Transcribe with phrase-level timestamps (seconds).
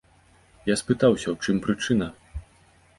[0.71, 2.07] Я спытаўся, у чым прычына?